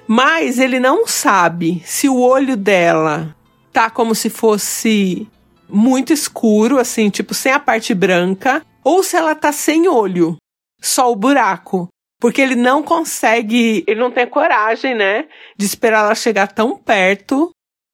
Mas 0.08 0.58
ele 0.58 0.80
não 0.80 1.06
sabe 1.06 1.80
se 1.86 2.10
o 2.10 2.20
olho 2.20 2.58
dela 2.58 3.36
tá 3.72 3.88
como 3.88 4.16
se 4.16 4.28
fosse 4.28 5.28
muito 5.70 6.12
escuro, 6.12 6.80
assim, 6.80 7.12
tipo 7.12 7.36
sem 7.36 7.52
a 7.52 7.60
parte 7.60 7.94
branca, 7.94 8.66
ou 8.84 9.04
se 9.04 9.16
ela 9.16 9.36
tá 9.36 9.52
sem 9.52 9.88
olho, 9.88 10.38
só 10.82 11.12
o 11.12 11.16
buraco. 11.16 11.88
Porque 12.20 12.42
ele 12.42 12.56
não 12.56 12.82
consegue, 12.82 13.84
ele 13.86 14.00
não 14.00 14.10
tem 14.10 14.26
coragem, 14.26 14.96
né, 14.96 15.28
de 15.56 15.68
esperar 15.68 16.06
ela 16.06 16.16
chegar 16.16 16.48
tão 16.48 16.80
perto 16.80 17.52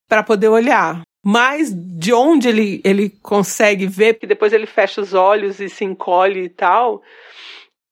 para 0.07 0.23
poder 0.23 0.47
olhar. 0.47 1.01
Mas 1.25 1.73
de 1.75 2.13
onde 2.13 2.47
ele, 2.47 2.81
ele 2.85 3.09
consegue 3.21 3.85
ver, 3.85 4.13
porque 4.13 4.27
depois 4.27 4.53
ele 4.53 4.65
fecha 4.65 5.01
os 5.01 5.13
olhos 5.13 5.59
e 5.59 5.67
se 5.67 5.83
encolhe 5.83 6.45
e 6.45 6.49
tal, 6.49 7.03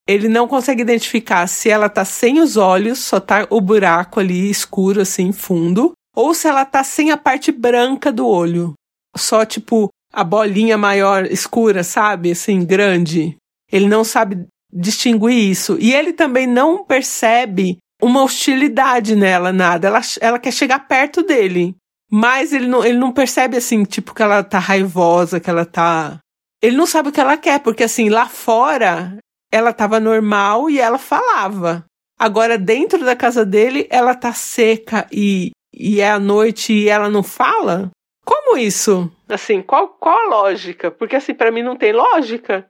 ele 0.07 0.29
não 0.29 0.47
consegue 0.47 0.81
identificar 0.81 1.47
se 1.47 1.69
ela 1.69 1.89
tá 1.89 2.05
sem 2.05 2.39
os 2.39 2.57
olhos, 2.57 2.99
só 2.99 3.19
tá 3.19 3.47
o 3.49 3.59
buraco 3.59 4.19
ali 4.19 4.49
escuro, 4.49 5.01
assim, 5.01 5.31
fundo, 5.31 5.93
ou 6.15 6.33
se 6.33 6.47
ela 6.47 6.63
tá 6.63 6.83
sem 6.83 7.11
a 7.11 7.17
parte 7.17 7.51
branca 7.51 8.11
do 8.11 8.27
olho. 8.27 8.73
Só, 9.17 9.43
tipo, 9.45 9.89
a 10.13 10.23
bolinha 10.23 10.77
maior 10.77 11.25
escura, 11.25 11.83
sabe? 11.83 12.31
Assim, 12.31 12.63
grande. 12.63 13.35
Ele 13.71 13.87
não 13.87 14.03
sabe 14.03 14.45
distinguir 14.71 15.49
isso. 15.49 15.77
E 15.79 15.93
ele 15.93 16.13
também 16.13 16.45
não 16.45 16.85
percebe 16.85 17.77
uma 18.01 18.23
hostilidade 18.23 19.15
nela, 19.15 19.51
nada. 19.51 19.87
Ela, 19.87 20.01
ela 20.21 20.39
quer 20.39 20.51
chegar 20.51 20.87
perto 20.87 21.23
dele. 21.23 21.75
Mas 22.11 22.53
ele 22.53 22.67
não, 22.67 22.85
ele 22.85 22.97
não 22.97 23.11
percebe 23.11 23.57
assim, 23.57 23.83
tipo, 23.83 24.13
que 24.13 24.21
ela 24.21 24.43
tá 24.43 24.59
raivosa, 24.59 25.39
que 25.39 25.49
ela 25.49 25.65
tá. 25.65 26.19
Ele 26.61 26.77
não 26.77 26.85
sabe 26.85 27.09
o 27.09 27.11
que 27.11 27.19
ela 27.19 27.37
quer, 27.37 27.59
porque 27.59 27.83
assim, 27.83 28.09
lá 28.09 28.27
fora 28.27 29.17
ela 29.51 29.73
tava 29.73 29.99
normal 29.99 30.69
e 30.69 30.79
ela 30.79 30.97
falava. 30.97 31.85
Agora, 32.17 32.57
dentro 32.57 33.03
da 33.03 33.15
casa 33.15 33.45
dele, 33.45 33.87
ela 33.89 34.15
tá 34.15 34.33
seca 34.33 35.07
e, 35.11 35.51
e 35.73 35.99
é 35.99 36.09
a 36.09 36.19
noite 36.19 36.73
e 36.73 36.89
ela 36.89 37.09
não 37.09 37.23
fala? 37.23 37.91
Como 38.23 38.57
isso? 38.57 39.11
Assim, 39.29 39.61
qual, 39.61 39.89
qual 39.89 40.17
a 40.17 40.29
lógica? 40.29 40.89
Porque 40.89 41.15
assim, 41.15 41.33
para 41.33 41.51
mim 41.51 41.61
não 41.61 41.75
tem 41.75 41.91
lógica. 41.91 42.67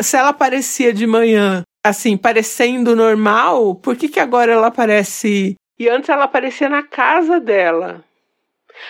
Se 0.00 0.16
ela 0.16 0.30
aparecia 0.30 0.92
de 0.92 1.06
manhã, 1.06 1.62
assim, 1.84 2.16
parecendo 2.16 2.96
normal, 2.96 3.76
por 3.76 3.96
que, 3.96 4.08
que 4.08 4.18
agora 4.18 4.52
ela 4.52 4.66
aparece 4.68 5.56
e 5.78 5.88
antes 5.88 6.08
ela 6.08 6.24
aparecia 6.24 6.68
na 6.68 6.82
casa 6.82 7.38
dela. 7.38 8.02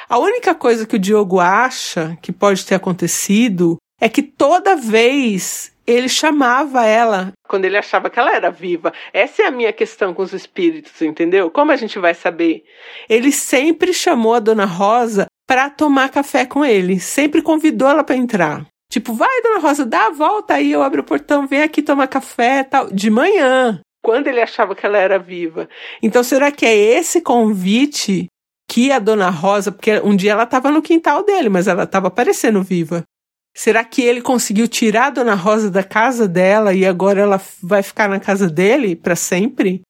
A 0.08 0.18
única 0.18 0.54
coisa 0.54 0.86
que 0.86 0.96
o 0.96 0.98
Diogo 0.98 1.40
acha 1.40 2.16
que 2.22 2.32
pode 2.32 2.64
ter 2.64 2.76
acontecido 2.76 3.76
é 4.00 4.08
que 4.08 4.22
toda 4.22 4.76
vez 4.76 5.72
ele 5.86 6.08
chamava 6.08 6.84
ela 6.84 7.32
quando 7.48 7.64
ele 7.64 7.76
achava 7.76 8.10
que 8.10 8.18
ela 8.18 8.34
era 8.34 8.50
viva. 8.50 8.92
Essa 9.12 9.42
é 9.42 9.46
a 9.46 9.50
minha 9.50 9.72
questão 9.72 10.12
com 10.12 10.22
os 10.22 10.32
espíritos, 10.32 11.00
entendeu? 11.00 11.50
Como 11.50 11.70
a 11.70 11.76
gente 11.76 11.98
vai 11.98 12.14
saber? 12.14 12.64
Ele 13.08 13.30
sempre 13.30 13.92
chamou 13.92 14.34
a 14.34 14.40
dona 14.40 14.64
Rosa 14.64 15.26
para 15.46 15.70
tomar 15.70 16.10
café 16.10 16.44
com 16.44 16.64
ele, 16.64 16.98
sempre 16.98 17.40
convidou 17.40 17.88
ela 17.88 18.02
para 18.02 18.16
entrar. 18.16 18.66
Tipo, 18.90 19.12
vai, 19.12 19.42
dona 19.42 19.60
Rosa, 19.60 19.84
dá 19.84 20.06
a 20.06 20.10
volta 20.10 20.54
aí, 20.54 20.72
eu 20.72 20.82
abro 20.82 21.02
o 21.02 21.04
portão, 21.04 21.46
vem 21.46 21.62
aqui 21.62 21.82
tomar 21.82 22.08
café, 22.08 22.64
tal, 22.64 22.90
de 22.90 23.10
manhã 23.10 23.80
quando 24.06 24.28
ele 24.28 24.40
achava 24.40 24.72
que 24.72 24.86
ela 24.86 24.98
era 24.98 25.18
viva. 25.18 25.68
Então, 26.00 26.22
será 26.22 26.52
que 26.52 26.64
é 26.64 26.72
esse 26.72 27.20
convite 27.20 28.28
que 28.70 28.92
a 28.92 29.00
dona 29.00 29.30
Rosa, 29.30 29.72
porque 29.72 29.98
um 30.00 30.14
dia 30.14 30.30
ela 30.30 30.44
estava 30.44 30.70
no 30.70 30.80
quintal 30.80 31.24
dele, 31.24 31.48
mas 31.48 31.66
ela 31.66 31.82
estava 31.82 32.08
parecendo 32.08 32.62
viva. 32.62 33.02
Será 33.56 33.82
que 33.82 34.02
ele 34.02 34.20
conseguiu 34.20 34.68
tirar 34.68 35.06
a 35.06 35.10
dona 35.10 35.34
Rosa 35.34 35.70
da 35.70 35.82
casa 35.82 36.28
dela 36.28 36.74
e 36.74 36.84
agora 36.84 37.22
ela 37.22 37.40
vai 37.62 37.82
ficar 37.82 38.06
na 38.06 38.20
casa 38.20 38.50
dele 38.50 38.94
para 38.94 39.16
sempre? 39.16 39.80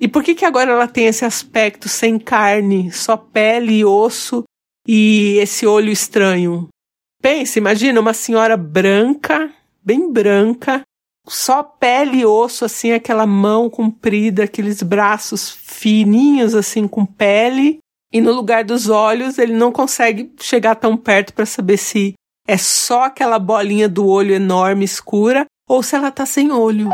E 0.00 0.08
por 0.08 0.24
que 0.24 0.34
que 0.34 0.44
agora 0.44 0.72
ela 0.72 0.88
tem 0.88 1.06
esse 1.06 1.24
aspecto 1.24 1.88
sem 1.88 2.18
carne, 2.18 2.90
só 2.90 3.16
pele 3.16 3.78
e 3.78 3.84
osso 3.84 4.42
e 4.84 5.38
esse 5.40 5.64
olho 5.64 5.92
estranho? 5.92 6.68
Pense, 7.22 7.60
imagina 7.60 8.00
uma 8.00 8.12
senhora 8.12 8.56
branca, 8.56 9.52
bem 9.84 10.12
branca, 10.12 10.82
só 11.28 11.62
pele 11.62 12.22
e 12.22 12.26
osso, 12.26 12.64
assim, 12.64 12.90
aquela 12.90 13.24
mão 13.24 13.70
comprida, 13.70 14.42
aqueles 14.42 14.82
braços 14.82 15.48
fininhos, 15.48 16.56
assim, 16.56 16.88
com 16.88 17.06
pele. 17.06 17.78
E 18.12 18.20
no 18.20 18.32
lugar 18.32 18.64
dos 18.64 18.88
olhos, 18.88 19.38
ele 19.38 19.52
não 19.52 19.70
consegue 19.70 20.32
chegar 20.40 20.74
tão 20.74 20.96
perto 20.96 21.32
para 21.32 21.46
saber 21.46 21.76
se 21.76 22.14
é 22.46 22.56
só 22.56 23.04
aquela 23.04 23.38
bolinha 23.38 23.88
do 23.88 24.06
olho 24.06 24.34
enorme, 24.34 24.84
escura, 24.84 25.46
ou 25.68 25.82
se 25.82 25.94
ela 25.94 26.10
tá 26.10 26.26
sem 26.26 26.50
olho. 26.50 26.88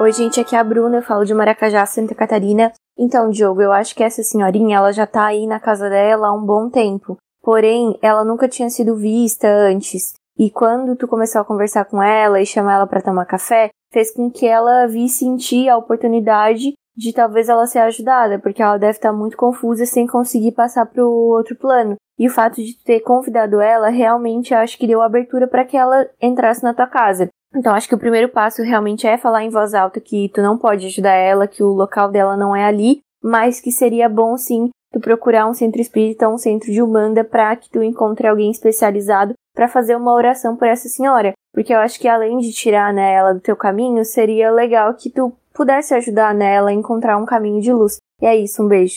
Oi, 0.00 0.12
gente, 0.12 0.40
aqui 0.40 0.54
é 0.54 0.58
a 0.58 0.64
Bruna, 0.64 0.98
eu 0.98 1.02
falo 1.02 1.24
de 1.24 1.34
Maracajá, 1.34 1.84
Santa 1.86 2.14
Catarina. 2.14 2.72
Então, 2.96 3.30
Diogo, 3.30 3.60
eu 3.60 3.72
acho 3.72 3.94
que 3.94 4.04
essa 4.04 4.22
senhorinha, 4.22 4.76
ela 4.76 4.92
já 4.92 5.06
tá 5.06 5.26
aí 5.26 5.46
na 5.46 5.58
casa 5.58 5.88
dela 5.88 6.28
há 6.28 6.32
um 6.32 6.44
bom 6.44 6.70
tempo. 6.70 7.16
Porém, 7.42 7.98
ela 8.02 8.24
nunca 8.24 8.48
tinha 8.48 8.70
sido 8.70 8.96
vista 8.96 9.48
antes. 9.48 10.14
E 10.38 10.50
quando 10.50 10.94
tu 10.94 11.08
começou 11.08 11.40
a 11.40 11.44
conversar 11.44 11.84
com 11.84 12.00
ela 12.00 12.40
e 12.40 12.46
chamar 12.46 12.74
ela 12.74 12.86
para 12.86 13.02
tomar 13.02 13.24
café, 13.24 13.70
fez 13.92 14.12
com 14.12 14.30
que 14.30 14.46
ela 14.46 14.86
visse 14.86 15.24
em 15.24 15.36
ti 15.36 15.68
a 15.68 15.76
oportunidade 15.76 16.74
de 16.96 17.12
talvez 17.12 17.48
ela 17.48 17.66
ser 17.66 17.80
ajudada, 17.80 18.38
porque 18.38 18.62
ela 18.62 18.76
deve 18.76 18.98
estar 18.98 19.12
muito 19.12 19.36
confusa 19.36 19.86
sem 19.86 20.06
conseguir 20.06 20.52
passar 20.52 20.86
para 20.86 21.04
o 21.04 21.30
outro 21.30 21.56
plano. 21.56 21.96
E 22.18 22.26
o 22.26 22.30
fato 22.30 22.56
de 22.56 22.74
ter 22.82 23.00
convidado 23.00 23.60
ela 23.60 23.88
realmente 23.88 24.52
acho 24.52 24.76
que 24.76 24.86
deu 24.86 25.00
abertura 25.00 25.46
para 25.46 25.64
que 25.64 25.76
ela 25.76 26.08
entrasse 26.20 26.62
na 26.62 26.74
tua 26.74 26.86
casa. 26.86 27.28
Então 27.54 27.74
acho 27.74 27.88
que 27.88 27.94
o 27.94 27.98
primeiro 27.98 28.28
passo 28.28 28.62
realmente 28.62 29.06
é 29.06 29.16
falar 29.16 29.44
em 29.44 29.50
voz 29.50 29.72
alta 29.72 30.00
que 30.00 30.30
tu 30.34 30.42
não 30.42 30.58
pode 30.58 30.86
ajudar 30.86 31.14
ela, 31.14 31.46
que 31.46 31.62
o 31.62 31.68
local 31.68 32.10
dela 32.10 32.36
não 32.36 32.54
é 32.54 32.64
ali, 32.64 33.00
mas 33.22 33.60
que 33.60 33.70
seria 33.70 34.08
bom 34.08 34.36
sim 34.36 34.70
tu 34.92 35.00
procurar 35.00 35.46
um 35.46 35.54
centro 35.54 35.80
espírita, 35.80 36.28
um 36.28 36.38
centro 36.38 36.72
de 36.72 36.82
Umbanda 36.82 37.22
para 37.24 37.54
que 37.56 37.70
tu 37.70 37.82
encontre 37.82 38.26
alguém 38.26 38.50
especializado 38.50 39.34
para 39.54 39.68
fazer 39.68 39.96
uma 39.96 40.12
oração 40.12 40.56
por 40.56 40.66
essa 40.66 40.88
senhora. 40.88 41.32
Porque 41.52 41.74
eu 41.74 41.78
acho 41.78 41.98
que 41.98 42.08
além 42.08 42.38
de 42.38 42.52
tirar 42.52 42.92
né, 42.92 43.12
ela 43.14 43.32
do 43.32 43.40
teu 43.40 43.56
caminho, 43.56 44.04
seria 44.04 44.50
legal 44.50 44.94
que 44.94 45.10
tu 45.10 45.32
pudesse 45.52 45.94
ajudar 45.94 46.34
nela 46.34 46.70
a 46.70 46.72
encontrar 46.74 47.16
um 47.16 47.26
caminho 47.26 47.60
de 47.60 47.72
luz. 47.72 47.96
E 48.22 48.26
é 48.26 48.36
isso, 48.36 48.62
um 48.62 48.68
beijo. 48.68 48.96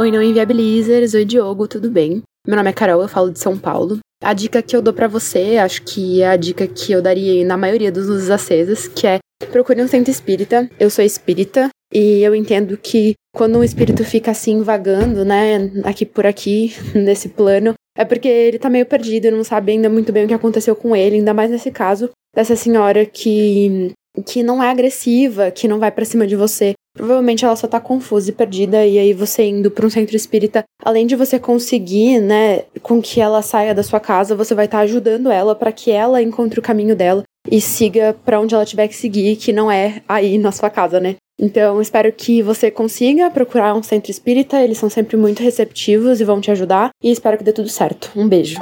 Oi, 0.00 0.12
não 0.12 0.22
inviabilizers, 0.22 1.12
oi 1.12 1.24
Diogo, 1.24 1.66
tudo 1.66 1.90
bem? 1.90 2.22
Meu 2.46 2.56
nome 2.56 2.70
é 2.70 2.72
Carol, 2.72 3.02
eu 3.02 3.08
falo 3.08 3.32
de 3.32 3.40
São 3.40 3.58
Paulo. 3.58 3.98
A 4.22 4.32
dica 4.32 4.62
que 4.62 4.76
eu 4.76 4.80
dou 4.80 4.94
para 4.94 5.08
você, 5.08 5.56
acho 5.56 5.82
que 5.82 6.22
é 6.22 6.28
a 6.28 6.36
dica 6.36 6.68
que 6.68 6.92
eu 6.92 7.02
daria 7.02 7.44
na 7.44 7.56
maioria 7.56 7.90
dos 7.90 8.06
luzes 8.06 8.30
acesas, 8.30 8.86
que 8.86 9.08
é 9.08 9.18
procure 9.50 9.82
um 9.82 9.88
centro 9.88 10.08
espírita. 10.08 10.70
Eu 10.78 10.88
sou 10.88 11.04
espírita 11.04 11.68
e 11.92 12.22
eu 12.22 12.32
entendo 12.32 12.76
que 12.76 13.14
quando 13.34 13.58
um 13.58 13.64
espírito 13.64 14.04
fica 14.04 14.30
assim 14.30 14.62
vagando, 14.62 15.24
né, 15.24 15.68
aqui 15.82 16.06
por 16.06 16.26
aqui, 16.26 16.72
nesse 16.94 17.30
plano, 17.30 17.74
é 17.96 18.04
porque 18.04 18.28
ele 18.28 18.60
tá 18.60 18.70
meio 18.70 18.86
perdido, 18.86 19.32
não 19.32 19.42
sabe 19.42 19.72
ainda 19.72 19.88
muito 19.88 20.12
bem 20.12 20.26
o 20.26 20.28
que 20.28 20.34
aconteceu 20.34 20.76
com 20.76 20.94
ele, 20.94 21.16
ainda 21.16 21.34
mais 21.34 21.50
nesse 21.50 21.72
caso 21.72 22.08
dessa 22.32 22.54
senhora 22.54 23.04
que 23.04 23.90
que 24.24 24.42
não 24.42 24.62
é 24.62 24.70
agressiva, 24.70 25.50
que 25.50 25.68
não 25.68 25.78
vai 25.78 25.90
para 25.90 26.04
cima 26.04 26.26
de 26.26 26.36
você. 26.36 26.74
Provavelmente 26.98 27.44
ela 27.44 27.54
só 27.54 27.68
tá 27.68 27.78
confusa 27.78 28.30
e 28.30 28.32
perdida 28.32 28.84
e 28.84 28.98
aí 28.98 29.12
você 29.12 29.44
indo 29.44 29.70
para 29.70 29.86
um 29.86 29.90
centro 29.90 30.16
espírita, 30.16 30.64
além 30.84 31.06
de 31.06 31.14
você 31.14 31.38
conseguir, 31.38 32.18
né, 32.18 32.64
com 32.82 33.00
que 33.00 33.20
ela 33.20 33.40
saia 33.40 33.72
da 33.72 33.84
sua 33.84 34.00
casa, 34.00 34.34
você 34.34 34.52
vai 34.52 34.64
estar 34.64 34.78
tá 34.78 34.82
ajudando 34.82 35.30
ela 35.30 35.54
para 35.54 35.70
que 35.70 35.92
ela 35.92 36.20
encontre 36.20 36.58
o 36.58 36.62
caminho 36.62 36.96
dela 36.96 37.22
e 37.48 37.60
siga 37.60 38.16
para 38.24 38.40
onde 38.40 38.52
ela 38.52 38.66
tiver 38.66 38.88
que 38.88 38.96
seguir, 38.96 39.36
que 39.36 39.52
não 39.52 39.70
é 39.70 40.02
aí 40.08 40.38
na 40.38 40.50
sua 40.50 40.68
casa, 40.70 40.98
né? 40.98 41.14
Então, 41.40 41.80
espero 41.80 42.12
que 42.12 42.42
você 42.42 42.68
consiga 42.68 43.30
procurar 43.30 43.76
um 43.76 43.82
centro 43.82 44.10
espírita, 44.10 44.60
eles 44.60 44.76
são 44.76 44.90
sempre 44.90 45.16
muito 45.16 45.40
receptivos 45.40 46.20
e 46.20 46.24
vão 46.24 46.40
te 46.40 46.50
ajudar, 46.50 46.90
e 47.00 47.12
espero 47.12 47.38
que 47.38 47.44
dê 47.44 47.52
tudo 47.52 47.68
certo. 47.68 48.10
Um 48.16 48.26
beijo. 48.26 48.58